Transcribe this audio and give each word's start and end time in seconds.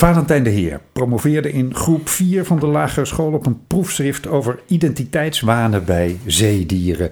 Valentijn 0.00 0.42
de 0.42 0.50
Heer 0.50 0.80
promoveerde 0.92 1.52
in 1.52 1.74
groep 1.74 2.08
4 2.08 2.44
van 2.44 2.58
de 2.58 2.66
lagere 2.66 3.04
school 3.04 3.32
op 3.32 3.46
een 3.46 3.66
proefschrift 3.66 4.26
over 4.26 4.60
identiteitswanen 4.66 5.84
bij 5.84 6.18
zeedieren. 6.26 7.10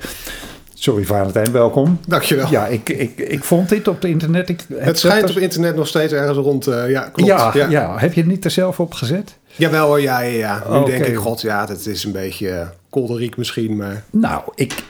Sorry 0.75 1.05
Valentijn, 1.05 1.53
welkom. 1.53 2.01
Dankjewel. 2.07 2.51
Ja, 2.51 2.67
ik, 2.67 2.89
ik, 2.89 3.19
ik 3.19 3.45
vond 3.45 3.69
dit 3.69 3.89
op 3.89 3.95
het 3.95 4.05
internet. 4.05 4.49
Ik, 4.49 4.61
het 4.75 4.99
schijnt 4.99 5.31
op 5.31 5.37
internet 5.37 5.77
nog 5.77 5.87
steeds 5.87 6.13
ergens 6.13 6.39
rond. 6.39 6.69
Uh, 6.69 6.91
ja, 6.91 7.03
klopt. 7.03 7.31
Ja, 7.31 7.51
ja. 7.55 7.69
ja, 7.69 7.99
heb 7.99 8.13
je 8.13 8.21
het 8.21 8.31
niet 8.31 8.45
er 8.45 8.51
zelf 8.51 8.81
op 8.81 8.95
gezet? 8.95 9.39
Jawel 9.57 9.87
hoor, 9.87 10.01
ja, 10.01 10.21
ja, 10.21 10.37
ja. 10.37 10.79
Nu 10.79 10.85
denk 10.85 11.05
ik, 11.05 11.17
god, 11.17 11.41
ja, 11.41 11.67
het 11.69 11.87
is 11.87 12.05
een 12.05 12.13
beetje 12.13 12.49
uh, 12.49 12.61
kolderiek 12.91 13.37
misschien, 13.37 13.77
maar... 13.77 14.05
Nou, 14.11 14.43
ik, 14.55 14.85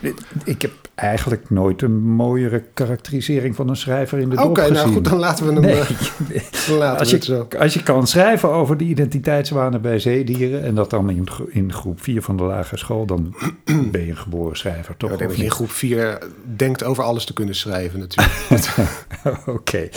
ik 0.44 0.62
heb 0.62 0.72
eigenlijk 0.94 1.50
nooit 1.50 1.82
een 1.82 2.00
mooiere 2.00 2.64
karakterisering 2.74 3.56
van 3.56 3.68
een 3.68 3.76
schrijver 3.76 4.18
in 4.18 4.28
de 4.28 4.36
Oké, 4.36 4.46
okay, 4.46 4.68
nou 4.68 4.92
goed, 4.92 5.04
dan 5.04 5.18
laten 5.18 5.46
we 5.46 5.52
hem 5.52 5.60
nee. 5.60 5.80
uh, 5.80 6.40
dan 6.66 6.76
laten 6.84 6.98
als, 6.98 7.10
we 7.10 7.16
je, 7.16 7.24
zo. 7.24 7.48
als 7.58 7.74
je 7.74 7.82
kan 7.82 8.06
schrijven 8.06 8.50
over 8.50 8.76
de 8.76 8.84
identiteitswanen 8.84 9.80
bij 9.80 9.98
zeedieren... 9.98 10.62
en 10.62 10.74
dat 10.74 10.90
dan 10.90 11.10
in, 11.10 11.28
in 11.48 11.72
groep 11.72 12.02
4 12.02 12.22
van 12.22 12.36
de 12.36 12.42
lagere 12.42 12.78
school... 12.78 13.06
dan 13.06 13.34
ben 13.92 14.04
je 14.04 14.10
een 14.10 14.16
geboren 14.16 14.56
schrijver, 14.56 14.96
toch? 14.96 15.08
Ja, 15.08 15.14
ik 15.14 15.18
denk 15.18 15.30
dat 15.30 15.38
je 15.38 15.46
in 15.46 15.50
groep 15.50 15.70
4 15.70 16.18
denkt 16.56 16.84
over 16.84 17.04
alles 17.04 17.24
te 17.24 17.32
kunnen 17.32 17.54
schrijven 17.54 17.98
natuurlijk. 17.98 18.34
Oké. 19.46 19.50
Okay. 19.50 19.90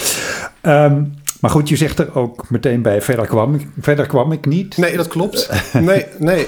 Um, 0.85 1.13
maar 1.41 1.51
goed, 1.51 1.69
je 1.69 1.75
zegt 1.75 1.99
er 1.99 2.15
ook 2.15 2.49
meteen 2.49 2.81
bij, 2.81 3.01
verder 3.01 3.27
kwam, 3.27 3.55
ik, 3.55 3.67
verder 3.79 4.07
kwam 4.07 4.31
ik 4.31 4.45
niet. 4.45 4.77
Nee, 4.77 4.97
dat 4.97 5.07
klopt. 5.07 5.49
Nee, 5.73 6.05
nee. 6.17 6.47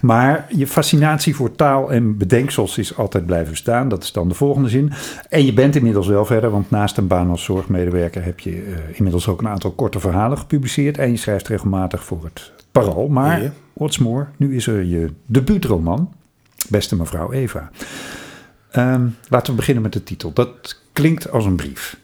Maar 0.00 0.46
je 0.48 0.66
fascinatie 0.66 1.34
voor 1.34 1.56
taal 1.56 1.92
en 1.92 2.16
bedenksels 2.16 2.78
is 2.78 2.96
altijd 2.96 3.26
blijven 3.26 3.56
staan. 3.56 3.88
Dat 3.88 4.02
is 4.02 4.12
dan 4.12 4.28
de 4.28 4.34
volgende 4.34 4.68
zin. 4.68 4.92
En 5.28 5.44
je 5.44 5.52
bent 5.52 5.76
inmiddels 5.76 6.06
wel 6.06 6.24
verder, 6.24 6.50
want 6.50 6.70
naast 6.70 6.96
een 6.96 7.06
baan 7.06 7.30
als 7.30 7.44
zorgmedewerker 7.44 8.24
heb 8.24 8.40
je 8.40 8.66
uh, 8.66 8.76
inmiddels 8.92 9.28
ook 9.28 9.40
een 9.40 9.48
aantal 9.48 9.70
korte 9.70 10.00
verhalen 10.00 10.38
gepubliceerd. 10.38 10.98
En 10.98 11.10
je 11.10 11.16
schrijft 11.16 11.48
regelmatig 11.48 12.04
voor 12.04 12.24
het 12.24 12.52
Parool. 12.70 13.08
Maar, 13.08 13.52
what's 13.72 13.98
more, 13.98 14.26
nu 14.36 14.56
is 14.56 14.66
er 14.66 14.84
je 14.84 15.10
debuutroman, 15.26 16.12
Beste 16.68 16.96
mevrouw 16.96 17.32
Eva. 17.32 17.70
Um, 18.76 19.16
laten 19.28 19.50
we 19.50 19.58
beginnen 19.58 19.82
met 19.82 19.92
de 19.92 20.02
titel. 20.02 20.32
Dat 20.32 20.80
klinkt 20.92 21.30
als 21.30 21.44
een 21.44 21.56
brief. 21.56 21.96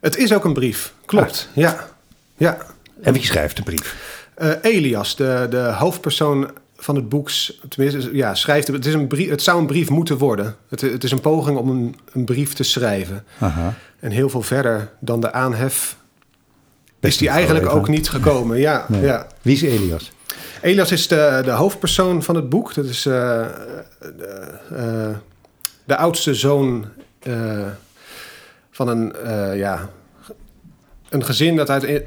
Het 0.00 0.16
is 0.16 0.34
ook 0.34 0.44
een 0.44 0.52
brief, 0.52 0.94
klopt. 1.04 1.48
Ah. 1.50 1.56
Ja. 1.56 1.88
ja. 2.36 2.58
En 3.02 3.12
wie 3.12 3.24
schrijft 3.24 3.56
de 3.56 3.62
brief? 3.62 4.20
Uh, 4.42 4.50
Elias, 4.62 5.16
de, 5.16 5.46
de 5.50 5.58
hoofdpersoon 5.58 6.50
van 6.76 6.96
het 6.96 7.08
boek, 7.08 7.30
tenminste, 7.68 8.16
ja, 8.16 8.34
schrijft 8.34 8.66
het. 8.66 8.86
Is 8.86 8.94
een 8.94 9.06
brief, 9.06 9.30
het 9.30 9.42
zou 9.42 9.60
een 9.60 9.66
brief 9.66 9.90
moeten 9.90 10.18
worden. 10.18 10.56
Het, 10.68 10.80
het 10.80 11.04
is 11.04 11.10
een 11.10 11.20
poging 11.20 11.58
om 11.58 11.68
een, 11.68 11.96
een 12.12 12.24
brief 12.24 12.52
te 12.52 12.62
schrijven. 12.62 13.24
Aha. 13.38 13.74
En 14.00 14.10
heel 14.10 14.28
veel 14.28 14.42
verder 14.42 14.90
dan 15.00 15.20
de 15.20 15.32
aanhef 15.32 15.96
is 17.00 17.16
die 17.16 17.28
eigenlijk 17.28 17.66
ook 17.66 17.88
niet 17.88 18.08
gekomen. 18.08 18.58
Ja, 18.58 18.84
nee. 18.88 19.02
ja. 19.02 19.26
Wie 19.42 19.54
is 19.54 19.62
Elias? 19.62 20.12
Elias 20.60 20.92
is 20.92 21.08
de, 21.08 21.40
de 21.44 21.50
hoofdpersoon 21.50 22.22
van 22.22 22.34
het 22.34 22.48
boek. 22.48 22.74
Dat 22.74 22.84
is 22.84 23.06
uh, 23.06 23.12
de, 23.98 24.58
uh, 24.72 25.16
de 25.84 25.96
oudste 25.96 26.34
zoon 26.34 26.86
van 28.70 28.88
een, 28.88 29.12
ja, 29.56 29.88
een 31.12 31.24
gezin 31.24 31.56
dat 31.56 31.70
uit 31.70 31.82
in, 31.82 32.02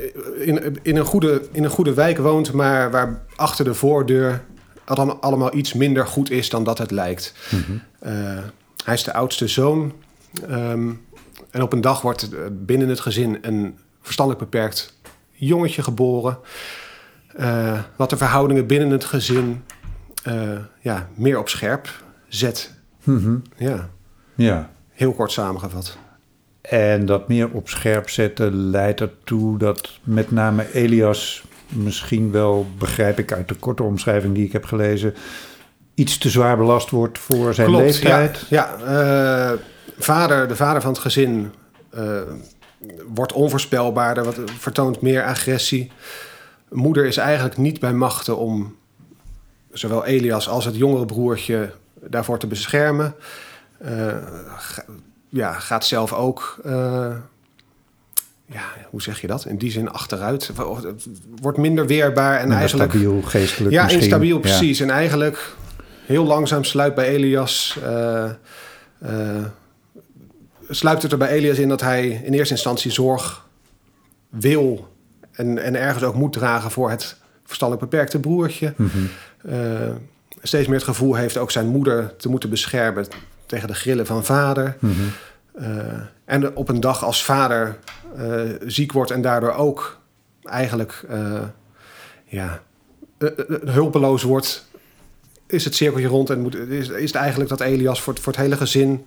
in, 0.45 0.77
in, 0.81 0.95
een 0.95 1.05
goede, 1.05 1.47
in 1.51 1.63
een 1.63 1.69
goede 1.69 1.93
wijk 1.93 2.17
woont, 2.17 2.51
maar 2.51 2.91
waar 2.91 3.21
achter 3.35 3.65
de 3.65 3.73
voordeur 3.73 4.43
dan 4.85 5.21
allemaal 5.21 5.55
iets 5.55 5.73
minder 5.73 6.07
goed 6.07 6.31
is 6.31 6.49
dan 6.49 6.63
dat 6.63 6.77
het 6.77 6.91
lijkt. 6.91 7.33
Mm 7.49 7.63
-hmm. 7.65 7.81
uh, 8.03 8.39
hij 8.83 8.93
is 8.93 9.03
de 9.03 9.13
oudste 9.13 9.47
zoon. 9.47 9.93
Um, 10.49 11.05
en 11.51 11.61
op 11.61 11.73
een 11.73 11.81
dag 11.81 12.01
wordt 12.01 12.29
binnen 12.65 12.89
het 12.89 12.99
gezin 12.99 13.37
een 13.41 13.77
verstandelijk 14.01 14.43
beperkt 14.43 14.93
jongetje 15.31 15.83
geboren. 15.83 16.37
Uh, 17.39 17.79
wat 17.95 18.09
de 18.09 18.17
verhoudingen 18.17 18.67
binnen 18.67 18.89
het 18.89 19.05
gezin 19.05 19.63
ja, 20.81 21.09
meer 21.15 21.39
op 21.39 21.49
scherp 21.49 22.03
zet. 22.27 22.73
Mm 23.03 23.17
-hmm. 23.17 23.41
Ja. 23.57 23.89
ja. 24.35 24.69
Heel 24.91 25.13
kort 25.13 25.31
samengevat. 25.31 25.97
En 26.69 27.05
dat 27.05 27.27
meer 27.27 27.49
op 27.51 27.69
scherp 27.69 28.09
zetten 28.09 28.69
leidt 28.69 29.01
ertoe 29.01 29.57
dat 29.57 29.89
met 30.03 30.31
name 30.31 30.73
Elias 30.73 31.43
misschien 31.69 32.31
wel, 32.31 32.67
begrijp 32.77 33.19
ik 33.19 33.33
uit 33.33 33.47
de 33.47 33.55
korte 33.55 33.83
omschrijving 33.83 34.35
die 34.35 34.45
ik 34.45 34.51
heb 34.51 34.65
gelezen, 34.65 35.13
iets 35.93 36.17
te 36.17 36.29
zwaar 36.29 36.57
belast 36.57 36.89
wordt 36.89 37.19
voor 37.19 37.53
zijn 37.53 37.67
Klopt, 37.67 37.83
leeftijd. 37.83 38.45
Ja, 38.49 38.75
ja 38.79 39.51
uh, 39.51 39.59
vader, 39.97 40.47
de 40.47 40.55
vader 40.55 40.81
van 40.81 40.91
het 40.91 41.01
gezin 41.01 41.51
uh, 41.97 42.21
wordt 43.07 43.33
onvoorspelbaarder, 43.33 44.23
wat, 44.23 44.39
vertoont 44.57 45.01
meer 45.01 45.23
agressie. 45.23 45.91
Moeder 46.69 47.05
is 47.05 47.17
eigenlijk 47.17 47.57
niet 47.57 47.79
bij 47.79 47.93
machten 47.93 48.37
om 48.37 48.75
zowel 49.71 50.05
Elias 50.05 50.49
als 50.49 50.65
het 50.65 50.75
jongere 50.75 51.05
broertje 51.05 51.71
daarvoor 52.01 52.39
te 52.39 52.47
beschermen. 52.47 53.15
Uh, 53.85 54.13
ja, 55.35 55.53
gaat 55.53 55.85
zelf 55.85 56.13
ook, 56.13 56.57
uh, 56.65 57.15
ja, 58.45 58.63
hoe 58.89 59.01
zeg 59.01 59.21
je 59.21 59.27
dat? 59.27 59.45
In 59.45 59.57
die 59.57 59.71
zin 59.71 59.89
achteruit. 59.89 60.51
Wordt 61.41 61.57
minder 61.57 61.87
weerbaar 61.87 62.33
en 62.33 62.39
minder 62.39 62.57
eigenlijk... 62.57 62.93
Instabiel, 62.93 63.21
geestelijk 63.21 63.73
Ja, 63.73 63.83
misschien. 63.83 64.01
instabiel, 64.01 64.39
precies. 64.39 64.77
Ja. 64.77 64.83
En 64.83 64.91
eigenlijk 64.91 65.55
heel 66.05 66.25
langzaam 66.25 66.63
sluit 66.63 66.95
bij 66.95 67.07
Elias... 67.07 67.77
Uh, 67.83 68.29
uh, 69.03 69.09
sluipt 70.69 71.01
het 71.01 71.11
er 71.11 71.17
bij 71.17 71.29
Elias 71.29 71.57
in 71.57 71.69
dat 71.69 71.81
hij 71.81 72.07
in 72.07 72.33
eerste 72.33 72.53
instantie 72.53 72.91
zorg 72.91 73.47
wil... 74.29 74.87
en, 75.31 75.57
en 75.57 75.75
ergens 75.75 76.03
ook 76.03 76.15
moet 76.15 76.33
dragen 76.33 76.71
voor 76.71 76.89
het 76.89 77.17
verstandelijk 77.45 77.89
beperkte 77.89 78.19
broertje. 78.19 78.73
Mm 78.75 78.89
-hmm. 78.91 79.09
steeds 80.41 80.67
meer 80.67 80.77
het 80.77 80.87
gevoel 80.87 81.15
heeft 81.15 81.37
ook 81.37 81.51
zijn 81.51 81.67
moeder 81.67 82.15
te 82.15 82.29
moeten 82.29 82.49
beschermen 82.49 83.05
tegen 83.45 83.67
de 83.67 83.73
grillen 83.73 84.05
van 84.05 84.25
vader. 84.25 84.77
Mm 84.79 84.93
-hmm. 84.93 85.11
uh, 85.61 85.93
en 86.25 86.55
op 86.55 86.69
een 86.69 86.79
dag 86.79 87.03
als 87.03 87.23
vader 87.23 87.77
uh, 88.17 88.41
ziek 88.65 88.91
wordt 88.91 89.11
en 89.11 89.21
daardoor 89.21 89.53
ook 89.53 89.99
eigenlijk 90.43 91.05
uh, 91.11 91.41
ja, 92.25 92.61
hulpeloos 93.65 94.23
wordt, 94.23 94.67
is 95.47 95.65
het 95.65 95.75
cirkeltje 95.75 96.07
rond 96.07 96.29
en 96.29 96.41
moet, 96.41 96.55
is, 96.55 96.89
is 96.89 97.11
het 97.11 97.15
eigenlijk 97.15 97.49
dat 97.49 97.61
Elias 97.61 98.01
voor 98.01 98.13
het, 98.13 98.21
voor 98.21 98.33
het 98.33 98.41
hele 98.41 98.57
gezin 98.57 99.05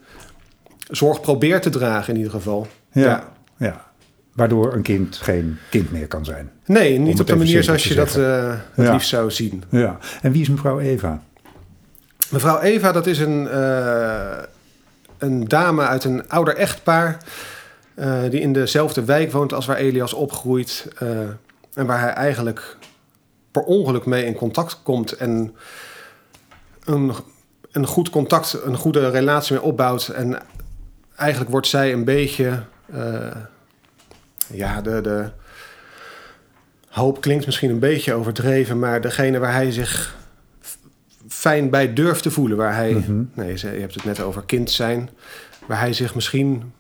zorg 0.91 1.21
probeert 1.21 1.63
te 1.63 1.71
dragen 1.71 2.13
in 2.13 2.17
ieder 2.17 2.33
geval. 2.33 2.67
Ja, 2.93 3.03
ja. 3.03 3.33
ja. 3.57 3.87
Waardoor 4.33 4.73
een 4.73 4.83
kind 4.83 5.17
geen 5.17 5.59
kind 5.71 5.91
meer 5.91 6.07
kan 6.07 6.25
zijn. 6.25 6.51
Nee, 6.67 6.99
niet 6.99 7.21
op 7.21 7.27
de 7.27 7.37
manier 7.37 7.63
zoals 7.63 7.85
je 7.85 7.95
dat 7.95 8.17
uh, 8.17 8.55
het 8.73 8.87
ja. 8.87 8.93
liefst 8.93 9.09
zou 9.09 9.31
zien. 9.31 9.63
Ja. 9.69 9.99
En 10.23 10.33
wie 10.33 10.41
is 10.43 10.49
mevrouw 10.49 10.81
Eva? 10.81 11.23
Mevrouw 12.29 12.61
Eva, 12.61 12.93
dat 12.93 13.07
is 13.07 13.19
een, 13.19 13.43
uh, 13.45 14.39
een 15.19 15.45
dame 15.45 15.87
uit 15.87 16.05
een 16.05 16.29
ouder 16.29 16.57
echtpaar... 16.57 17.19
Uh, 17.95 18.23
die 18.31 18.41
in 18.41 18.53
dezelfde 18.53 19.05
wijk 19.05 19.33
woont 19.33 19.53
als 19.53 19.67
waar 19.67 19.77
Elias 19.77 20.13
opgroeit... 20.13 20.89
Uh, 21.03 21.19
en 21.75 21.87
waar 21.87 22.01
hij 22.01 22.13
eigenlijk 22.13 22.77
per 23.51 23.63
ongeluk 23.63 24.07
mee 24.07 24.25
in 24.25 24.35
contact 24.35 24.81
komt... 24.83 25.13
en 25.13 25.57
een, 26.85 27.13
een 27.73 27.87
goed 27.87 28.11
contact, 28.11 28.59
een 28.65 28.77
goede 28.77 29.11
relatie 29.11 29.55
mee 29.55 29.65
opbouwt... 29.65 30.09
en 30.09 30.39
eigenlijk 31.17 31.51
wordt 31.51 31.67
zij 31.67 31.93
een 31.93 32.05
beetje... 32.05 32.63
ja, 34.53 34.81
de, 34.81 35.01
de 35.01 35.31
hoop 36.89 37.21
klinkt 37.21 37.47
misschien 37.47 37.71
een 37.71 37.79
beetje 37.79 38.15
overdreven... 38.15 38.79
maar 38.79 39.01
degene 39.01 39.39
waar 39.39 39.53
hij 39.53 39.73
zich 39.73 40.18
fijn 41.29 41.71
bij 41.71 41.93
durft 41.93 42.23
te 42.23 42.31
voelen. 42.31 42.57
Waar 42.57 42.75
hij, 42.75 42.93
mm 42.93 43.03
-hmm. 43.03 43.31
nee, 43.35 43.59
je 43.59 43.67
hebt 43.67 43.95
het 43.95 44.05
net 44.05 44.21
over 44.21 44.43
kind 44.45 44.71
zijn. 44.71 45.11
Waar 45.67 45.79
hij 45.79 45.93
zich 45.93 46.15
misschien 46.15 46.73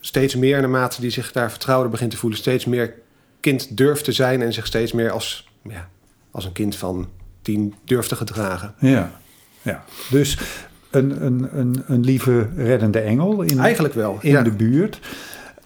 steeds 0.00 0.36
meer, 0.36 0.60
naarmate 0.60 1.00
die 1.00 1.10
zich 1.10 1.32
daar 1.32 1.50
vertrouwder 1.50 1.90
begint 1.90 2.10
te 2.10 2.16
voelen, 2.16 2.38
steeds 2.38 2.64
meer 2.64 2.94
kind 3.40 3.76
durft 3.76 4.04
te 4.04 4.12
zijn 4.12 4.42
en 4.42 4.52
zich 4.52 4.66
steeds 4.66 4.92
meer 4.92 5.10
als, 5.10 5.48
ja, 5.62 5.88
als 6.30 6.44
een 6.44 6.52
kind 6.52 6.76
van 6.76 7.08
tien 7.42 7.74
durft 7.84 8.08
te 8.08 8.16
gedragen. 8.16 8.74
Ja, 8.78 9.12
ja. 9.62 9.84
dus 10.10 10.38
een, 10.90 11.24
een, 11.24 11.58
een, 11.58 11.82
een 11.86 12.04
lieve 12.04 12.48
reddende 12.56 13.00
engel 13.00 13.42
in, 13.42 13.58
Eigenlijk 13.58 13.94
wel, 13.94 14.18
in 14.20 14.30
ja. 14.30 14.42
de 14.42 14.50
buurt. 14.50 15.00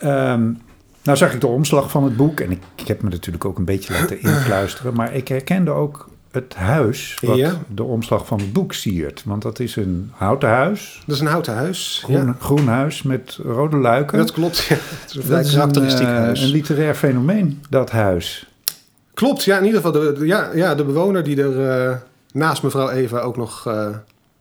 Um, 0.03 0.59
nou 1.03 1.17
zag 1.17 1.35
ik 1.35 1.41
de 1.41 1.47
omslag 1.47 1.91
van 1.91 2.05
het 2.05 2.17
boek 2.17 2.41
en 2.41 2.51
ik, 2.51 2.63
ik 2.77 2.87
heb 2.87 3.03
me 3.03 3.11
natuurlijk 3.11 3.45
ook 3.45 3.59
een 3.59 3.65
beetje 3.65 3.93
laten 3.93 4.21
inkluisteren, 4.33 4.95
maar 4.95 5.15
ik 5.15 5.29
herkende 5.29 5.71
ook 5.71 6.09
het 6.35 6.55
huis 6.55 7.19
wat 7.21 7.37
Ja. 7.37 7.53
de 7.69 7.83
omslag 7.83 8.27
van 8.27 8.39
het 8.39 8.53
boek 8.53 8.73
siert. 8.73 9.23
Want 9.25 9.43
dat 9.43 9.59
is 9.61 9.77
een 9.77 10.11
houten 10.15 10.49
huis, 10.49 11.03
Dat 11.07 11.15
is 11.15 11.21
een 11.21 11.27
houten 11.27 11.55
huis. 11.55 12.01
groen, 12.05 12.27
ja. 12.27 12.37
groen 12.41 12.67
huis 12.69 13.03
met 13.03 13.39
rode 13.43 13.77
luiken. 13.77 14.19
Dat 14.19 14.33
klopt. 14.33 14.59
Ja. 14.65 14.75
Het 14.75 15.15
is 15.17 15.27
Dat 15.27 15.45
is 15.45 15.53
karakteristiek 15.53 16.07
een, 16.07 16.13
eh, 16.15 16.19
huis. 16.19 16.43
een 16.43 16.49
literair 16.49 16.95
fenomeen, 16.95 17.63
dat 17.71 17.91
huis. 17.91 18.49
Klopt, 19.15 19.45
ja, 19.45 19.59
in 19.59 19.65
ieder 19.65 19.81
geval 19.83 20.01
de, 20.03 20.13
de- 20.19 20.27
ja, 20.27 20.51
ja, 20.55 20.75
de 20.75 20.85
bewoner 20.85 21.25
die 21.25 21.43
er 21.43 21.69
eh, 21.89 21.97
naast 22.33 22.63
mevrouw 22.63 22.89
Eva 22.91 23.19
ook 23.21 23.37
nog... 23.37 23.67
eh, 23.67 23.87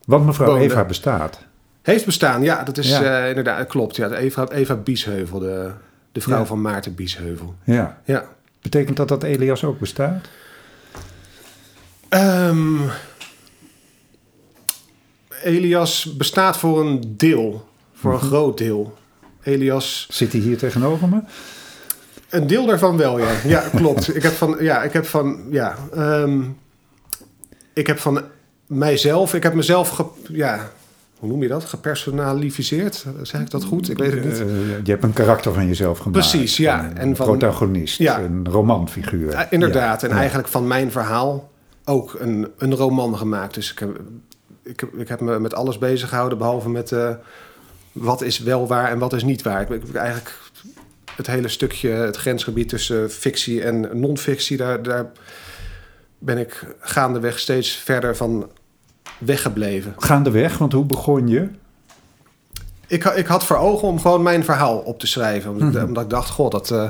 Want 0.05 0.25
mevrouw 0.25 0.47
Woonde. 0.47 0.63
Eva 0.63 0.83
bestaat. 0.85 1.39
Heeft 1.81 2.05
bestaan, 2.05 2.41
ja, 2.43 2.63
dat 2.63 2.77
is 2.77 2.89
Ja. 2.89 3.25
inderdaad, 3.25 3.67
klopt. 3.67 3.95
Ja, 3.95 4.09
Eva, 4.11 4.47
Eva 4.49 4.75
Biesheuvel, 4.75 5.39
de, 5.39 5.71
de 6.11 6.21
vrouw 6.21 6.43
van 6.45 6.61
Maarten 6.61 6.95
Biesheuvel. 6.95 7.55
Ja. 7.63 7.97
Ja. 8.05 8.23
Betekent 8.61 8.97
dat 8.97 9.07
dat 9.07 9.23
Elias 9.23 9.63
ook 9.63 9.79
bestaat? 9.79 10.27
Ehm, 12.13 12.77
Elias 15.43 16.15
bestaat 16.17 16.57
voor 16.57 16.79
een 16.81 17.13
deel, 17.17 17.67
voor 17.93 18.11
een 18.11 18.17
Mhm. 18.17 18.25
groot 18.25 18.57
deel. 18.57 18.97
Elias, 19.43 20.07
Zit 20.11 20.31
hij 20.31 20.41
hier 20.41 20.57
tegenover 20.57 21.09
me? 21.09 21.19
een 22.29 22.47
deel 22.47 22.65
daarvan 22.65 22.97
wel, 22.97 23.19
ja. 23.19 23.27
Ja, 23.45 23.63
klopt. 23.75 24.07
ik 24.15 24.23
heb 24.23 24.31
van, 24.33 24.55
ja, 24.59 24.83
ik 24.83 24.93
heb 24.93 25.05
van, 25.05 25.37
ja, 25.51 25.75
ehm, 25.93 26.41
ik 27.73 27.87
heb 27.87 27.99
van 27.99 28.21
mijzelf, 28.67 29.33
ik 29.33 29.43
heb 29.43 29.53
mezelf, 29.53 29.89
ge, 29.89 30.05
ja, 30.29 30.69
hoe 31.19 31.29
noem 31.29 31.41
je 31.41 31.47
dat? 31.47 31.65
Gepersonalificeerd? 31.65 33.05
Zeg 33.21 33.41
ik 33.41 33.49
dat 33.49 33.63
goed? 33.63 33.89
Ik 33.89 33.97
weet 33.97 34.11
het 34.13 34.23
niet. 34.25 34.39
Eh, 34.39 34.45
je 34.83 34.91
hebt 34.91 35.03
een 35.03 35.13
karakter 35.13 35.53
van 35.53 35.67
jezelf 35.67 35.97
gemaakt. 35.97 36.29
Precies, 36.29 36.57
ja. 36.57 36.85
Een 36.89 36.97
En 36.97 37.15
van- 37.15 37.25
protagonist, 37.25 37.97
Ja. 37.97 38.19
een 38.19 38.47
romanfiguur. 38.49 39.31
Ja, 39.31 39.51
inderdaad. 39.51 40.03
En 40.03 40.11
eigenlijk 40.11 40.47
van 40.47 40.67
mijn 40.67 40.91
verhaal 40.91 41.51
ook 41.85 42.15
een, 42.19 42.51
een 42.57 42.75
roman 42.75 43.17
gemaakt. 43.17 43.53
Dus 43.53 43.71
ik 43.71 43.79
heb, 43.79 43.99
ik, 44.63 44.79
heb, 44.79 44.93
ik 44.93 45.07
heb 45.07 45.19
me 45.19 45.39
met 45.39 45.53
alles 45.53 45.77
bezig 45.77 46.09
gehouden, 46.09 46.37
behalve 46.37 46.69
met 46.69 46.91
eh, 46.91 47.09
wat 47.91 48.21
is 48.21 48.39
wel 48.39 48.67
waar 48.67 48.89
en 48.91 48.99
wat 48.99 49.13
is 49.13 49.23
niet 49.23 49.41
waar. 49.41 49.61
Ik, 49.61 49.83
ik, 49.83 49.95
eigenlijk 49.95 50.39
het 51.15 51.27
hele 51.27 51.47
stukje, 51.47 51.89
het 51.89 52.15
grensgebied 52.17 52.69
tussen 52.69 53.11
fictie 53.11 53.61
en 53.63 53.99
non-fictie, 53.99 54.57
daar, 54.57 54.83
daar 54.83 55.11
ben 56.17 56.37
ik 56.37 56.75
gaandeweg 56.79 57.39
steeds 57.39 57.71
verder 57.71 58.15
van 58.15 58.49
weggebleven. 59.17 59.93
Gaandeweg, 59.97 60.57
want 60.57 60.73
hoe 60.73 60.85
begon 60.85 61.27
je? 61.27 61.47
Ik, 62.87 63.03
ik 63.05 63.25
had 63.27 63.43
voor 63.43 63.57
ogen 63.57 63.87
om 63.87 63.99
gewoon 63.99 64.21
mijn 64.23 64.43
verhaal 64.43 64.77
op 64.77 64.99
te 64.99 65.07
schrijven. 65.07 65.51
Omdat, 65.51 65.73
Mhm. 65.73 65.85
omdat 65.85 66.03
ik 66.03 66.09
dacht, 66.09 66.29
god, 66.29 66.51
dat, 66.51 66.71
eh, 66.71 66.89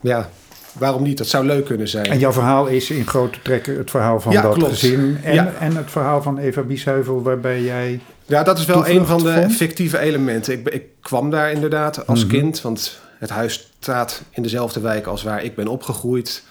ja, 0.00 0.30
waarom 0.78 1.02
niet? 1.02 1.18
Dat 1.18 1.26
zou 1.26 1.46
leuk 1.46 1.64
kunnen 1.64 1.88
zijn. 1.88 2.06
En 2.06 2.18
jouw 2.18 2.32
verhaal 2.32 2.66
is 2.66 2.90
in 2.90 3.06
grote 3.06 3.42
trekken 3.42 3.76
het 3.78 3.90
verhaal 3.90 4.20
van 4.20 4.32
Ja, 4.32 4.42
dat 4.42 4.54
klopt. 4.54 4.70
gezin. 4.72 5.18
En, 5.22 5.34
Ja. 5.34 5.52
en 5.60 5.76
het 5.76 5.90
verhaal 5.90 6.22
van 6.22 6.38
Eva 6.38 6.62
Biesheuvel, 6.62 7.22
waarbij 7.22 7.62
jij... 7.62 8.00
Ja, 8.26 8.42
dat 8.42 8.58
is 8.58 8.64
wel 8.66 8.88
een 8.88 9.06
van 9.06 9.22
de 9.22 9.32
vond? 9.32 9.52
fictieve 9.52 9.98
elementen. 9.98 10.52
Ik, 10.52 10.68
ik 10.68 10.82
kwam 11.00 11.30
daar 11.30 11.52
inderdaad 11.52 12.06
als 12.06 12.24
Mhm. 12.24 12.34
kind, 12.34 12.60
want 12.62 12.98
het 13.18 13.30
huis 13.30 13.70
staat 13.80 14.22
in 14.30 14.42
dezelfde 14.42 14.80
wijk 14.80 15.06
als 15.06 15.22
waar 15.22 15.44
ik 15.44 15.54
ben 15.54 15.68
opgegroeid. 15.68 16.42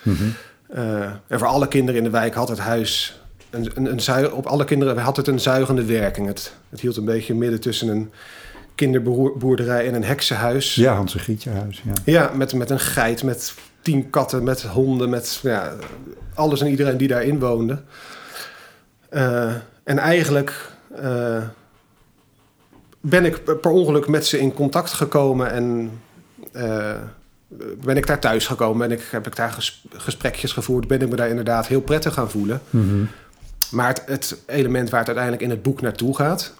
Eh, 0.69 1.01
en 1.27 1.39
voor 1.39 1.47
alle 1.47 1.67
kinderen 1.67 1.97
in 1.97 2.03
de 2.03 2.09
wijk 2.19 2.33
had 2.33 2.49
het 2.49 2.59
huis 2.59 3.19
een, 3.49 3.71
een, 3.75 3.99
een 4.09 4.31
op 4.31 4.45
alle 4.45 4.65
kinderen 4.65 4.97
had 4.97 5.17
het 5.17 5.27
een 5.27 5.39
zuigende 5.39 5.83
werking. 5.85 6.27
Het, 6.27 6.53
het 6.69 6.79
hield 6.79 6.97
een 6.97 7.05
beetje 7.05 7.33
midden 7.35 7.59
tussen 7.59 7.87
een 7.87 8.11
kinderboerderij 8.75 9.87
en 9.87 9.93
een 9.93 10.03
heksenhuis. 10.03 10.75
Ja, 10.75 10.93
Hans 10.93 11.13
en 11.13 11.19
Grietje 11.19 11.49
huis, 11.49 11.81
ja. 11.85 11.91
Ja, 12.05 12.31
met, 12.35 12.53
met 12.53 12.69
een 12.69 12.79
geit, 12.79 13.23
met 13.23 13.53
tien 13.81 14.09
katten, 14.09 14.43
met 14.43 14.61
honden, 14.61 15.09
met 15.09 15.39
ja, 15.43 15.73
alles 16.33 16.61
en 16.61 16.67
iedereen 16.67 16.97
die 16.97 17.07
daarin 17.07 17.39
woonde. 17.39 17.81
Eh, 19.09 19.53
en 19.83 19.97
eigenlijk 19.97 20.71
eh, 20.95 21.43
ben 22.99 23.25
ik 23.25 23.43
per 23.43 23.71
ongeluk 23.71 24.07
met 24.07 24.25
ze 24.25 24.39
in 24.39 24.53
contact 24.53 24.91
gekomen 24.91 25.51
en 25.51 25.91
eh, 26.51 26.95
ben 27.83 27.97
ik 27.97 28.07
daar 28.07 28.19
thuis 28.19 28.47
gekomen. 28.47 28.85
En 28.85 28.91
ik, 28.91 29.07
heb 29.11 29.27
ik 29.27 29.35
daar 29.35 29.51
ges- 29.51 29.85
gesprekjes 29.93 30.51
gevoerd, 30.51 30.87
ben 30.87 31.01
ik 31.01 31.09
me 31.09 31.15
daar 31.15 31.29
inderdaad 31.29 31.67
heel 31.67 31.81
prettig 31.81 32.13
gaan 32.13 32.29
voelen. 32.29 32.61
Mhm. 32.69 33.03
Maar 33.71 33.87
het, 33.87 34.03
het 34.05 34.37
element 34.45 34.89
waar 34.89 34.99
het 34.99 35.07
uiteindelijk 35.07 35.45
in 35.45 35.49
het 35.49 35.61
boek 35.61 35.81
naartoe 35.81 36.15
gaat, 36.15 36.53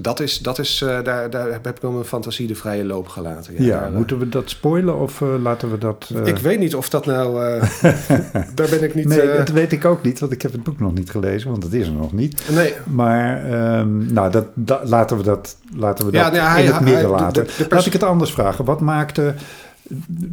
dat 0.00 0.20
is, 0.20 0.38
dat 0.38 0.58
is 0.58 0.82
eh, 0.82 1.02
daar, 1.02 1.30
daar 1.30 1.50
heb 1.52 1.66
ik 1.68 1.82
mijn 1.82 2.04
fantasie 2.04 2.46
de 2.46 2.54
vrije 2.54 2.84
loop 2.84 3.08
gelaten. 3.08 3.54
Ja, 3.64 3.78
daar, 3.80 3.88
eh, 3.88 3.96
moeten 3.96 4.18
we 4.18 4.28
dat 4.28 4.50
spoilen 4.50 4.98
of 4.98 5.20
eh, 5.20 5.28
laten 5.42 5.70
we 5.70 5.78
dat... 5.78 6.10
Ik 6.24 6.36
weet 6.38 6.58
niet 6.58 6.74
of 6.74 6.88
dat 6.88 7.06
nou. 7.06 7.34
daar 8.54 8.68
ben 8.70 8.82
ik 8.82 8.94
niet. 8.94 9.04
nee, 9.06 9.36
dat 9.36 9.48
weet 9.48 9.72
ik 9.72 9.84
ook 9.84 10.02
niet, 10.02 10.18
want 10.18 10.32
ik 10.32 10.42
heb 10.42 10.52
het 10.52 10.62
boek 10.62 10.80
nog 10.80 10.94
niet 10.94 11.10
gelezen, 11.10 11.50
want 11.50 11.62
dat 11.62 11.72
is 11.72 11.86
er 11.86 11.92
nog 11.92 12.12
niet. 12.12 12.42
nee. 12.54 12.74
Maar 12.84 13.44
ehm, 13.50 14.12
nou, 14.12 14.30
dat, 14.30 14.46
da- 14.54 14.80
laten 14.84 15.16
we 15.16 15.22
dat, 15.22 15.56
laten 15.76 16.06
we 16.06 16.12
Ja, 16.12 16.22
dat 16.22 16.32
nee, 16.32 16.40
hij- 16.40 16.64
in 16.64 16.70
het 16.72 16.80
midden 16.80 17.00
hij- 17.00 17.10
laten. 17.10 17.44
de- 17.44 17.48
de 17.48 17.54
pers- 17.56 17.70
Laat 17.70 17.86
ik 17.86 17.92
het 17.92 18.02
anders 18.02 18.32
vragen. 18.32 18.64
Wat 18.64 18.80
maakte... 18.80 19.34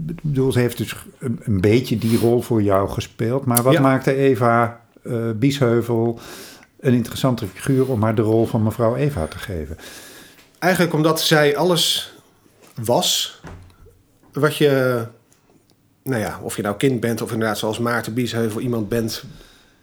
Ik 0.08 0.22
bedoel, 0.24 0.52
ze 0.52 0.60
heeft 0.60 0.78
dus 0.78 0.96
een, 1.20 1.40
een 1.44 1.62
beetje 1.62 1.98
die 1.98 2.18
rol 2.20 2.42
voor 2.42 2.62
jou 2.62 2.90
gespeeld. 2.90 3.46
Maar 3.46 3.64
wat 3.64 3.74
Ja. 3.74 3.82
maakte 3.82 4.16
Eva 4.16 4.80
Biesheuvel 5.36 6.20
een 6.82 6.94
interessante 6.94 7.48
figuur... 7.48 7.90
om 7.90 8.04
haar 8.04 8.16
de 8.16 8.22
rol 8.22 8.46
van 8.46 8.64
mevrouw 8.64 8.96
Eva 8.96 9.26
te 9.28 9.38
geven? 9.38 9.78
Eigenlijk 10.60 10.94
omdat 10.94 11.22
zij 11.22 11.58
alles 11.58 12.14
was. 12.84 13.40
Wat 14.34 14.58
je. 14.58 15.06
Nou 16.04 16.22
ja, 16.22 16.40
of 16.42 16.56
je 16.56 16.62
nou 16.62 16.78
kind 16.78 17.00
bent 17.00 17.22
of 17.22 17.32
inderdaad 17.32 17.58
zoals 17.58 17.80
Maarten 17.80 18.14
Biesheuvel 18.14 18.62
iemand 18.62 18.90
bent. 18.90 19.24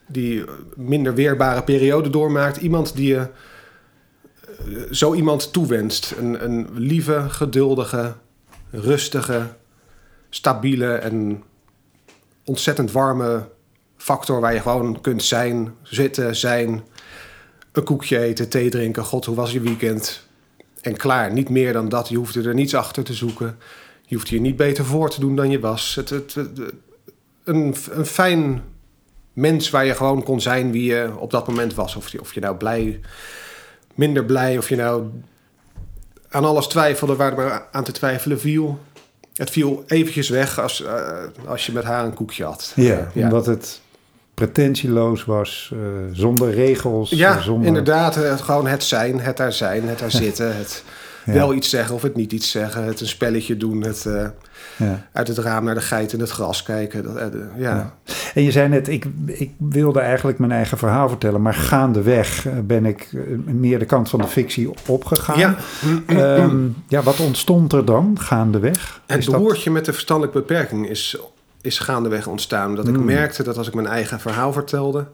die 0.07 0.43
minder 0.75 1.13
weerbare 1.13 1.63
periode 1.63 2.09
doormaakt. 2.09 2.57
Iemand 2.57 2.95
die 2.95 3.07
je. 3.07 3.17
eh, 3.17 4.91
zo 4.91 5.13
iemand 5.13 5.53
toewenst. 5.53 6.13
Een, 6.17 6.43
een 6.43 6.67
lieve, 6.73 7.25
geduldige, 7.29 8.13
rustige, 8.71 9.47
stabiele 10.29 10.93
en 10.93 11.43
ontzettend 12.45 12.91
warme 12.91 13.47
factor 13.97 14.39
waar 14.41 14.53
je 14.53 14.59
gewoon 14.59 15.01
kunt 15.01 15.23
zijn, 15.23 15.75
zitten, 15.81 16.35
zijn, 16.35 16.83
een 17.79 17.85
koekje 17.85 18.19
eten, 18.19 18.49
thee 18.49 18.69
drinken. 18.69 19.03
God, 19.03 19.25
hoe 19.25 19.35
was 19.35 19.51
je 19.51 19.59
weekend? 19.61 20.27
En 20.81 20.97
klaar, 20.97 21.33
niet 21.33 21.49
meer 21.49 21.73
dan 21.73 21.89
dat. 21.89 22.09
Je 22.09 22.17
hoefde 22.17 22.41
er 22.43 22.53
niets 22.53 22.75
achter 22.75 23.03
te 23.03 23.13
zoeken. 23.13 23.57
Je 24.05 24.15
hoeft 24.15 24.29
je 24.29 24.41
niet 24.41 24.55
beter 24.55 24.85
voor 24.85 25.09
te 25.09 25.19
doen 25.19 25.35
dan 25.35 25.49
je 25.49 25.59
was. 25.59 25.95
Het, 25.95 26.09
het, 26.09 26.33
het- 26.35 26.59
een, 27.43 27.75
een 27.91 28.05
fijn 28.05 28.63
mens 29.33 29.69
waar 29.69 29.85
je 29.85 29.95
gewoon 29.95 30.23
kon 30.23 30.41
zijn 30.41 30.71
wie 30.71 30.83
je 30.83 31.09
op 31.17 31.31
dat 31.31 31.47
moment 31.47 31.73
was. 31.73 31.95
Of 31.95 32.09
je, 32.09 32.19
of 32.21 32.33
je 32.33 32.39
nou 32.39 32.55
blij, 32.55 32.99
minder 33.95 34.25
blij, 34.25 34.57
of 34.57 34.69
je 34.69 34.75
nou 34.75 35.03
aan 36.29 36.45
alles 36.45 36.67
twijfelde 36.67 37.15
waar 37.15 37.35
maar 37.35 37.67
aan 37.71 37.83
te 37.83 37.91
twijfelen 37.91 38.39
viel. 38.39 38.79
Het 39.33 39.49
viel 39.49 39.83
eventjes 39.87 40.29
weg 40.29 40.59
als, 40.59 40.83
eh, 40.83 41.17
als 41.45 41.65
je 41.65 41.71
met 41.71 41.83
haar 41.83 42.05
een 42.05 42.13
koekje 42.13 42.43
had. 42.43 42.71
Ja, 42.75 43.11
Ja. 43.13 43.23
omdat 43.23 43.45
het 43.45 43.81
pretentieloos 44.39 45.25
was, 45.25 45.71
eh, 45.73 45.79
zonder 46.11 46.51
regels. 46.53 47.09
Ja, 47.09 47.41
zonder, 47.41 47.67
inderdaad. 47.67 48.17
eh, 48.17 48.37
gewoon 48.37 48.67
het 48.67 48.83
zijn, 48.83 49.19
het 49.19 49.37
daar 49.37 49.53
zijn, 49.53 49.87
het 49.87 49.99
daar 49.99 50.11
zitten. 50.25 50.57
Het 50.57 50.83
Ja. 51.25 51.33
wel 51.33 51.53
iets 51.53 51.69
zeggen 51.69 51.95
of 51.95 52.01
het 52.01 52.15
niet 52.15 52.31
iets 52.31 52.51
zeggen. 52.51 52.83
Het 52.83 53.01
een 53.01 53.07
spelletje 53.07 53.57
doen. 53.57 53.81
Het 53.83 54.05
eh, 54.05 54.25
Ja. 54.77 55.07
uit 55.13 55.27
het 55.27 55.37
raam 55.37 55.63
naar 55.63 55.73
de 55.75 55.81
geit 55.81 56.13
in 56.13 56.19
het 56.19 56.29
gras 56.29 56.63
kijken. 56.63 57.03
Dat, 57.03 57.13
ja. 57.17 57.33
Ja. 57.57 57.93
En 58.33 58.43
je 58.43 58.51
zei 58.51 58.69
net, 58.69 58.87
ik, 58.87 59.05
ik 59.25 59.51
wilde 59.57 59.99
eigenlijk 59.99 60.39
mijn 60.39 60.51
eigen 60.51 60.77
verhaal 60.77 61.09
vertellen, 61.09 61.41
maar 61.41 61.53
gaandeweg 61.53 62.45
ben 62.63 62.85
ik 62.85 63.09
meer 63.45 63.79
de 63.79 63.85
kant 63.85 64.09
van 64.09 64.19
de 64.21 64.27
fictie 64.27 64.69
opgegaan. 64.87 65.39
Ja. 65.39 65.55
Ehm, 66.07 66.57
ja, 66.87 67.01
wat 67.01 67.19
ontstond 67.19 67.73
er 67.73 67.85
dan 67.85 68.17
gaandeweg? 68.19 69.01
Het 69.05 69.17
Is 69.19 69.25
dat- 69.25 69.65
met 69.65 69.85
de 69.85 69.93
verstandelijke 69.93 70.39
beperking 70.39 70.89
is, 70.89 71.17
is 71.61 71.79
gaandeweg 71.79 72.27
ontstaan. 72.27 72.75
Dat 72.75 72.87
ik 72.87 72.95
Hmm. 72.95 73.05
merkte 73.05 73.43
dat 73.43 73.57
als 73.57 73.67
ik 73.67 73.73
mijn 73.73 73.87
eigen 73.87 74.19
verhaal 74.19 74.53
vertelde... 74.53 75.05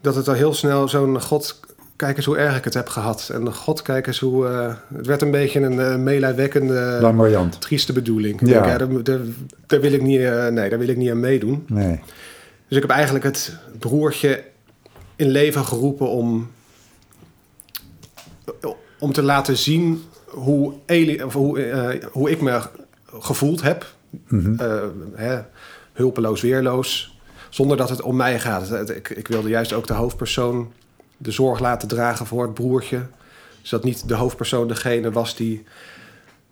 dat 0.00 0.14
het 0.14 0.28
al 0.28 0.34
heel 0.34 0.54
snel 0.54 0.88
zo'n... 0.88 1.22
God, 1.22 1.60
kijk 1.96 2.16
eens 2.16 2.26
hoe 2.26 2.36
erg 2.36 2.56
ik 2.56 2.64
het 2.64 2.74
heb 2.74 2.88
gehad. 2.88 3.30
En 3.32 3.54
God, 3.54 3.82
kijk 3.82 4.06
eens 4.06 4.18
hoe... 4.18 4.46
eh, 4.46 4.74
het 4.96 5.06
werd 5.06 5.22
een 5.22 5.30
beetje 5.30 5.60
een 5.60 5.72
uh, 5.78 5.96
meelijwekkende, 5.96 6.98
trieste 7.58 7.92
bedoeling. 7.92 8.40
Ja. 8.40 8.46
denk, 8.46 8.64
ja, 8.64 8.78
daar, 8.78 9.02
daar, 9.02 9.20
daar 9.66 9.80
wil 9.80 9.92
ik 9.92 10.02
niet, 10.02 10.20
eh, 10.20 10.46
nee, 10.46 10.70
daar 10.70 10.78
wil 10.78 10.88
ik 10.88 10.96
niet 10.96 11.10
aan 11.10 11.20
meedoen. 11.20 11.64
Nee. 11.68 12.00
Dus 12.68 12.76
ik 12.76 12.82
heb 12.82 12.90
eigenlijk 12.90 13.24
het 13.24 13.56
broertje 13.78 14.44
in 15.16 15.28
leven 15.28 15.64
geroepen 15.64 16.08
om, 16.08 16.50
om 18.98 19.12
te 19.12 19.22
laten 19.22 19.56
zien 19.56 20.02
hoe, 20.26 20.72
Eli, 20.86 21.22
of 21.22 21.32
hoe, 21.32 22.00
hoe 22.12 22.30
ik 22.30 22.40
me 22.40 22.60
gevoeld 23.20 23.62
heb. 23.62 23.86
Mhm. 24.28 24.54
Eh, 24.60 24.82
hè, 25.14 25.38
hulpeloos, 25.92 26.40
weerloos. 26.40 27.18
Zonder 27.48 27.76
dat 27.76 27.88
het 27.90 28.02
om 28.02 28.16
mij 28.16 28.40
gaat. 28.40 28.90
Ik, 28.90 29.08
ik 29.08 29.28
wilde 29.28 29.48
juist 29.48 29.72
ook 29.72 29.86
de 29.86 29.92
hoofdpersoon 29.92 30.72
de 31.16 31.30
zorg 31.30 31.60
laten 31.60 31.88
dragen 31.88 32.26
voor 32.26 32.42
het 32.42 32.54
broertje. 32.54 33.00
Zodat 33.62 33.84
niet 33.84 34.08
de 34.08 34.14
hoofdpersoon 34.14 34.68
degene 34.68 35.10
was 35.10 35.36
die 35.36 35.64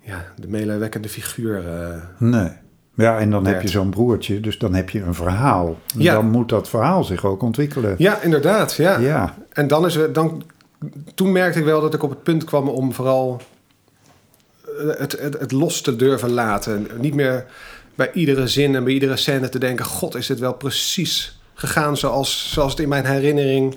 ja, 0.00 0.24
de 0.36 0.48
meelijwekkende 0.48 1.08
figuur... 1.08 1.68
eh, 1.68 2.02
Nee. 2.18 2.50
Ja, 2.94 3.18
en 3.18 3.30
dan 3.30 3.46
heb 3.46 3.62
je 3.62 3.68
zo'n 3.68 3.90
broertje, 3.90 4.40
dus 4.40 4.58
dan 4.58 4.74
heb 4.74 4.90
je 4.90 5.02
een 5.02 5.14
verhaal. 5.14 5.66
En 5.94 6.00
Ja. 6.00 6.12
Dan 6.14 6.30
moet 6.30 6.48
dat 6.48 6.68
verhaal 6.68 7.04
zich 7.04 7.24
ook 7.24 7.42
ontwikkelen. 7.42 7.94
Ja, 7.98 8.20
inderdaad. 8.22 8.74
Ja. 8.74 8.98
Ja. 8.98 9.34
En 9.52 9.66
dan 9.68 9.86
is 9.86 9.98
dan, 10.12 10.42
toen 11.14 11.32
merkte 11.32 11.58
ik 11.58 11.64
wel 11.64 11.80
dat 11.80 11.94
ik 11.94 12.02
op 12.02 12.10
het 12.10 12.22
punt 12.22 12.44
kwam 12.44 12.68
om 12.68 12.92
vooral 12.92 13.40
het, 14.98 15.18
het, 15.20 15.38
het 15.38 15.52
los 15.52 15.80
te 15.80 15.96
durven 15.96 16.30
laten. 16.30 16.86
Niet 17.00 17.14
meer 17.14 17.44
bij 17.94 18.10
iedere 18.12 18.46
zin 18.46 18.74
en 18.74 18.84
bij 18.84 18.92
iedere 18.92 19.16
scène 19.16 19.48
te 19.48 19.58
denken: 19.58 19.84
God, 19.84 20.14
is 20.14 20.26
dit 20.26 20.38
wel 20.38 20.54
precies 20.54 21.40
gegaan 21.54 21.96
zoals, 21.96 22.50
zoals 22.52 22.70
het 22.72 22.80
in 22.80 22.88
mijn 22.88 23.04
herinnering 23.06 23.76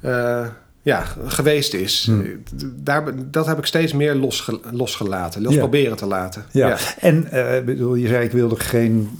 eh, 0.00 0.46
ja, 0.82 1.04
geweest 1.26 1.74
is. 1.74 2.04
Hmm. 2.06 2.42
Daar, 2.76 3.04
dat 3.30 3.46
heb 3.46 3.58
ik 3.58 3.66
steeds 3.66 3.92
meer 3.92 4.14
losge, 4.14 4.60
losgelaten. 4.70 5.42
Los 5.42 5.52
Ja. 5.52 5.58
proberen 5.58 5.96
te 5.96 6.06
laten. 6.06 6.44
Ja, 6.52 6.76
en 7.00 7.30
eh, 7.30 7.64
bedoel, 7.64 7.94
je 7.94 8.08
zei 8.08 8.24
ik 8.24 8.32
wilde 8.32 8.56
geen, 8.60 9.10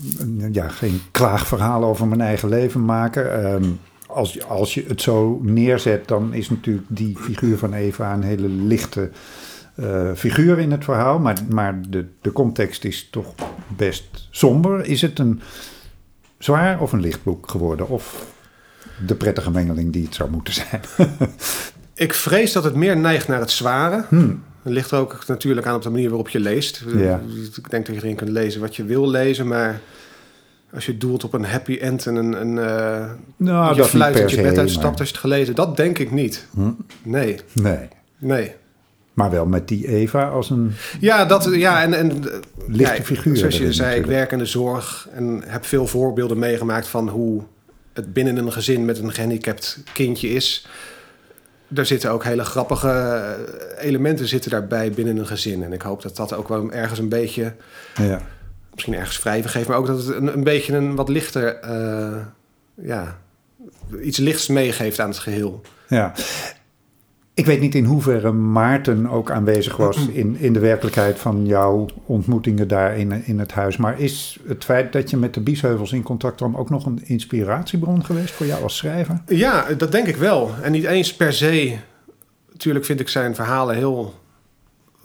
ja, 0.53 0.69
geen 0.69 1.01
klaagverhalen 1.11 1.89
over 1.89 2.07
mijn 2.07 2.21
eigen 2.21 2.49
leven 2.49 2.85
maken. 2.85 3.43
Ehm, 3.45 3.65
als, 4.07 4.33
je- 4.33 4.45
als 4.45 4.75
je 4.75 4.85
het 4.89 5.03
zo 5.03 5.41
neerzet, 5.43 6.09
dan 6.09 6.35
is 6.35 6.51
natuurlijk 6.51 6.87
die 6.89 7.17
figuur 7.21 7.59
van 7.59 7.73
Eva 7.73 8.13
een 8.13 8.23
hele 8.23 8.49
lichte 8.49 9.11
eh, 9.77 10.11
figuur 10.15 10.59
in 10.59 10.71
het 10.71 10.85
verhaal. 10.85 11.19
Maar, 11.19 11.37
maar 11.49 11.81
de, 11.89 12.07
de 12.21 12.33
context 12.33 12.85
is 12.85 13.09
toch 13.11 13.35
best 13.77 14.29
somber. 14.31 14.85
Is 14.85 15.03
het 15.03 15.19
een 15.19 15.41
zwaar 16.39 16.81
of 16.81 16.93
een 16.93 17.01
licht 17.01 17.23
boek 17.23 17.51
geworden? 17.51 17.89
Of 17.89 18.27
de 19.07 19.15
prettige 19.15 19.51
mengeling 19.51 19.93
die 19.93 20.05
het 20.05 20.15
zou 20.15 20.31
moeten 20.31 20.55
zijn? 20.55 20.81
Ik 21.95 22.15
vrees 22.15 22.53
dat 22.53 22.65
het 22.65 22.75
meer 22.75 22.97
neigt 22.97 23.29
naar 23.29 23.41
het 23.41 23.51
zware. 23.51 24.05
Hmm. 24.09 24.43
Het 24.63 24.73
ligt 24.73 24.91
er 24.91 24.99
ook 24.99 25.25
natuurlijk 25.27 25.67
aan 25.67 25.75
op 25.75 25.83
de 25.83 25.91
manier 25.91 26.09
waarop 26.09 26.29
je 26.29 26.41
leest. 26.41 26.85
Ja. 26.97 27.21
Ik 27.57 27.71
denk 27.71 27.87
dat 27.87 27.95
je 27.95 28.03
erin 28.03 28.17
kunt 28.17 28.31
lezen 28.31 28.61
wat 28.61 28.77
je 28.77 28.85
wil 28.85 29.09
lezen, 29.09 29.47
maar 29.47 29.81
als 30.75 30.87
je 30.87 30.97
doelt 30.97 31.25
op 31.25 31.33
een 31.35 31.45
happy 31.45 31.77
end 31.77 32.07
en 32.07 32.15
een, 32.17 32.41
een 32.41 32.57
uh, 32.57 33.11
Nou, 33.37 33.77
je 33.77 33.85
fluitend 33.85 34.31
je 34.31 34.43
bed 34.43 34.59
uitstapt 34.59 34.85
maar- 34.85 34.99
als 34.99 35.09
je 35.09 35.15
het 35.15 35.23
gelezen, 35.23 35.55
dat 35.55 35.77
denk 35.77 35.99
ik 35.99 36.11
niet. 36.11 36.47
Hm. 36.55 36.71
Nee, 37.03 37.41
Nee. 37.53 37.89
nee. 38.19 38.55
Maar 39.17 39.31
wel 39.31 39.47
met 39.47 39.69
die 39.69 39.89
Eva 39.89 40.29
als 40.29 40.51
een 40.51 40.73
Ja, 41.01 41.25
dat, 41.25 41.49
ja 41.53 41.83
en, 41.83 41.95
en 41.95 42.23
lichte 42.67 42.97
ja, 42.97 43.03
figuur. 43.03 43.37
Zoals 43.37 43.55
je 43.55 43.61
erin 43.61 43.75
zei, 43.75 43.89
ik 43.89 43.95
natuurlijk. 43.97 44.19
werk 44.19 44.33
in 44.33 44.39
de 44.39 44.47
zorg 44.51 45.09
en 45.13 45.43
heb 45.47 45.65
veel 45.65 45.87
voorbeelden 45.87 46.39
meegemaakt 46.39 46.87
van 46.89 47.09
hoe 47.09 47.43
het 47.93 48.13
binnen 48.13 48.37
een 48.37 48.53
gezin 48.53 48.85
met 48.85 48.99
een 48.99 49.13
gehandicapt 49.13 49.79
kindje 49.93 50.29
is. 50.29 50.67
Er 51.75 51.87
zitten 51.87 52.11
ook 52.11 52.25
hele 52.25 52.45
grappige 52.45 52.89
eh, 52.89 53.87
elementen 53.89 54.29
zitten 54.29 54.51
daarbij 54.51 54.91
binnen 54.91 55.17
een 55.17 55.27
gezin. 55.27 55.63
En 55.63 55.73
ik 55.73 55.83
hoop 55.83 56.03
dat 56.03 56.17
dat 56.17 56.33
ook 56.35 56.49
wel 56.49 56.71
ergens 56.73 56.99
een 56.99 57.09
beetje, 57.09 57.55
Ja. 57.95 58.21
misschien 58.73 58.95
ergens 58.95 59.23
wrijven 59.23 59.51
geeft, 59.51 59.69
maar 59.69 59.77
ook 59.77 59.87
dat 59.87 59.99
het 60.05 60.17
een, 60.17 60.33
een 60.33 60.45
beetje 60.45 60.77
een 60.77 60.95
wat 60.95 61.09
lichter, 61.09 61.55
eh, 61.55 62.17
ja, 62.75 63.19
iets 64.03 64.19
lichts 64.19 64.49
meegeeft 64.49 65.01
aan 65.01 65.09
het 65.09 65.19
geheel. 65.19 65.61
Ja. 65.89 66.13
Ik 67.37 67.47
weet 67.47 67.61
niet 67.61 67.75
in 67.75 67.85
hoeverre 67.85 68.33
Maarten 68.33 69.07
ook 69.09 69.31
aanwezig 69.31 69.77
was 69.77 70.09
in, 70.09 70.37
in 70.39 70.53
de 70.53 70.59
werkelijkheid 70.59 71.19
van 71.19 71.47
jouw 71.47 71.87
ontmoetingen 72.07 72.69
daar 72.69 72.97
in, 72.99 73.25
in 73.25 73.39
het 73.39 73.53
huis. 73.53 73.77
Maar 73.77 74.01
is 74.01 74.39
het 74.47 74.65
feit 74.65 74.93
dat 74.93 75.11
je 75.11 75.17
met 75.17 75.35
de 75.35 75.41
Biesheuvels 75.41 75.93
in 75.93 76.03
contact 76.03 76.37
kwam 76.37 76.57
ook 76.57 76.71
nog 76.71 76.87
een 76.87 77.01
inspiratiebron 77.05 78.05
geweest 78.05 78.35
voor 78.35 78.47
jou 78.47 78.63
als 78.63 78.77
schrijver? 78.77 79.21
Ja, 79.27 79.67
dat 79.77 79.93
denk 79.93 80.07
ik 80.07 80.17
wel. 80.17 80.51
En 80.63 80.73
niet 80.73 80.85
eens 80.85 81.15
per 81.17 81.33
se. 81.33 81.77
Natuurlijk 82.53 82.85
vind 82.85 83.01
ik 83.01 83.09
zijn 83.09 83.35
verhalen 83.35 83.75
heel 83.77 84.15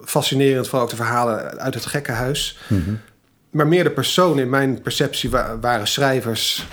fascinerend, 0.00 0.66
vooral 0.68 0.84
ook 0.84 0.90
de 0.90 0.96
verhalen 0.96 1.58
uit 1.58 1.74
het 1.74 1.86
gekkenhuis. 1.86 2.58
Maar 3.50 3.66
meer 3.66 3.84
de 3.84 3.90
personen 3.90 4.42
in 4.42 4.50
mijn 4.50 4.80
perceptie 4.82 5.30
wa- 5.30 5.58
waren 5.60 5.86
schrijvers. 5.86 6.66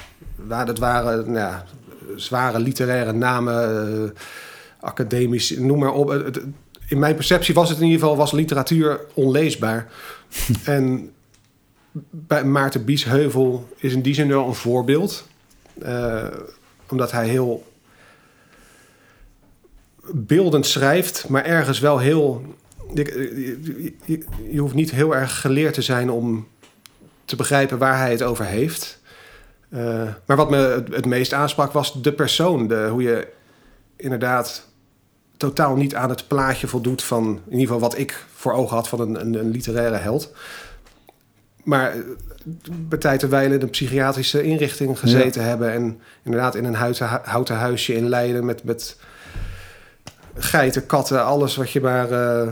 Dat 0.66 0.78
waren 0.80 1.18
nou 1.18 1.38
ja, 1.38 1.66
zware 2.16 2.60
literaire 2.60 3.12
namen, 3.13 3.54
eh, 4.04 4.10
academisch, 4.79 5.50
noem 5.57 5.79
maar 5.79 5.93
op. 5.93 6.07
Het- 6.07 6.41
In 6.88 7.00
mijn 7.00 7.15
perceptie 7.15 7.53
was 7.53 7.69
het 7.69 7.77
in 7.77 7.83
ieder 7.86 8.00
geval 8.00 8.17
was 8.17 8.31
literatuur 8.31 9.00
onleesbaar. 9.13 9.88
en 10.65 11.12
bij 12.09 12.43
Maarten 12.43 12.86
Biesheuvel 12.86 13.69
is 13.77 13.93
in 13.93 14.01
die 14.01 14.13
zin 14.13 14.27
wel 14.27 14.48
een 14.48 14.53
voorbeeld. 14.53 15.27
Eh, 15.81 16.27
omdat 16.89 17.12
hij 17.12 17.27
heel 17.27 17.63
beeldend 20.13 20.65
schrijft, 20.65 21.27
maar 21.29 21.45
ergens 21.45 21.79
wel 21.79 21.98
heel. 22.00 22.55
Je, 22.93 23.03
je- 23.03 23.93
je- 24.05 24.25
je 24.51 24.59
hoeft 24.59 24.74
niet 24.74 24.91
heel 24.91 25.15
erg 25.15 25.41
geleerd 25.41 25.74
te 25.74 25.81
zijn 25.81 26.09
om 26.12 26.48
te 27.25 27.36
begrijpen 27.36 27.77
waar 27.77 27.98
hij 27.98 28.12
het 28.12 28.24
over 28.24 28.45
heeft. 28.45 29.01
Eh, 29.69 30.07
maar 30.25 30.38
wat 30.38 30.50
me 30.50 30.57
het, 30.57 30.88
het 30.95 31.05
meest 31.05 31.33
aansprak 31.33 31.71
was 31.71 32.01
de 32.01 32.13
persoon. 32.13 32.67
De, 32.67 32.88
hoe 32.91 33.01
je 33.01 33.27
inderdaad 33.95 34.67
totaal 35.39 35.75
niet 35.75 35.96
aan 35.96 36.10
het 36.10 36.27
plaatje 36.27 36.67
voldoet 36.67 37.03
van, 37.03 37.25
in 37.25 37.51
ieder 37.51 37.65
geval 37.65 37.79
wat 37.79 37.98
ik 37.98 38.25
voor 38.34 38.53
ogen 38.53 38.75
had 38.75 38.88
van 38.88 39.00
een, 39.00 39.22
een, 39.22 39.34
een 39.34 39.51
literaire 39.51 39.96
held. 39.96 40.34
Maar 41.63 41.91
eh, 41.91 42.00
bij 42.72 43.00
tijd 43.00 43.24
en 43.24 43.29
wijle 43.29 43.55
in 43.55 43.62
een 43.62 43.69
psychiatrische 43.69 44.43
inrichting 44.43 45.00
gezeten 45.00 45.43
hebben. 45.43 45.72
En 45.72 46.01
inderdaad 46.24 46.55
in 46.55 46.65
een 46.65 46.74
houten, 46.74 47.08
houten 47.24 47.55
huisje 47.55 47.96
in 47.96 48.10
Leiden 48.10 48.46
met, 48.46 48.63
met 48.63 48.98
geiten, 50.36 50.86
katten, 50.86 51.25
alles 51.25 51.55
wat 51.55 51.72
je 51.72 51.81
maar 51.81 52.12
eh, 52.12 52.48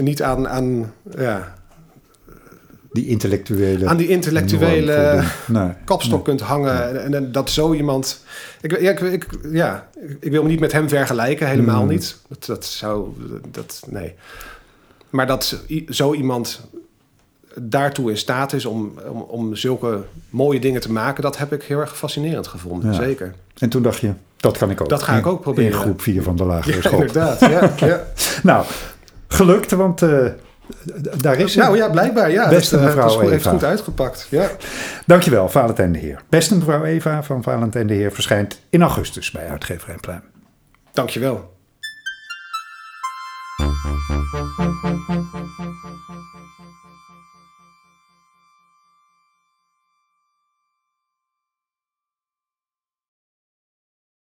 niet 0.00 0.22
aan, 0.22 0.48
aan, 0.48 0.94
ja, 1.16 1.57
Die 2.92 3.06
intellectuele. 3.06 3.86
aan 3.86 3.96
die 3.96 4.08
intellectuele. 4.08 5.22
Nee. 5.46 5.68
kapstok 5.84 6.24
kunt 6.24 6.40
hangen. 6.40 6.88
En, 6.88 7.04
en, 7.04 7.14
en 7.14 7.32
dat 7.32 7.50
zo 7.50 7.72
iemand. 7.74 8.24
Ik, 8.60 8.80
ja, 8.80 8.90
ik, 8.90 9.00
ik, 9.00 9.26
ja, 9.52 9.88
ik 10.20 10.30
wil 10.30 10.42
me 10.42 10.48
niet 10.48 10.60
met 10.60 10.72
hem 10.72 10.88
vergelijken, 10.88 11.48
helemaal 11.48 11.82
Mm. 11.82 11.88
niet. 11.88 12.16
Dat, 12.28 12.44
dat 12.46 12.64
zou. 12.64 13.08
Dat, 13.50 13.82
nee. 13.88 14.14
Maar 15.10 15.26
dat 15.26 15.62
zo 15.88 16.14
iemand 16.14 16.60
daartoe 17.54 18.10
in 18.10 18.16
staat 18.16 18.52
is 18.52 18.64
om, 18.66 18.92
om, 19.08 19.20
om 19.20 19.54
zulke 19.56 20.02
mooie 20.30 20.60
dingen 20.60 20.80
te 20.80 20.92
maken, 20.92 21.22
dat 21.22 21.38
heb 21.38 21.52
ik 21.52 21.62
heel 21.62 21.78
erg 21.80 21.96
fascinerend 21.96 22.46
gevonden. 22.46 22.90
Ja. 22.92 22.96
Zeker. 23.02 23.34
En 23.58 23.68
toen 23.68 23.82
dacht 23.82 23.98
je, 24.00 24.12
dat 24.36 24.58
kan 24.58 24.70
ik 24.70 24.80
ook. 24.80 24.88
Dat 24.88 25.02
ga 25.02 25.16
ik 25.16 25.26
ook 25.26 25.40
proberen. 25.40 25.72
In 25.72 25.78
groep 25.78 26.00
4 26.02 26.22
van 26.22 26.36
de 26.36 26.44
lagere 26.44 26.76
Ja, 26.76 26.82
school. 26.82 26.98
inderdaad. 27.00 27.40
Ja, 27.40 27.72
ja. 27.88 28.04
Nou, 28.42 28.64
gelukt, 29.28 29.70
want 29.70 30.02
eh, 30.02 30.26
daar 31.16 31.38
is 31.38 31.54
het. 31.54 31.64
Nou 31.64 31.76
ja, 31.76 31.88
blijkbaar. 31.88 32.30
Ja, 32.30 32.48
Beste 32.48 32.74
dat, 32.74 32.80
eh, 32.80 32.86
mevrouw 32.86 33.06
dat 33.06 33.14
is 33.14 33.20
goed, 33.20 33.30
heeft 33.30 33.46
goed 33.46 33.64
uitgepakt. 33.64 34.26
Ja. 34.30 34.50
Dankjewel, 35.06 35.48
Valentijn 35.48 35.92
de 35.92 35.98
Heer. 35.98 36.22
Beste 36.28 36.56
mevrouw 36.56 36.84
Eva 36.84 37.22
van 37.22 37.42
Valentijn 37.42 37.86
de 37.86 37.94
Heer 37.94 38.12
verschijnt 38.12 38.60
in 38.70 38.82
augustus 38.82 39.30
bij 39.30 39.48
uitgeverij 39.48 39.96
Pluim. 40.00 40.22
Dankjewel. 40.92 41.56